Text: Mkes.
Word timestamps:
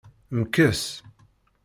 Mkes. 0.37 0.81